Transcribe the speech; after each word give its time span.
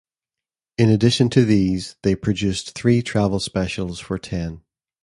In 0.79 0.89
addition 0.89 1.29
to 1.29 1.45
these, 1.45 1.95
they 2.01 2.15
produced 2.15 2.71
three 2.73 3.03
travel 3.03 3.39
specials 3.39 3.99
for 3.99 4.17
Ten. 4.17 4.63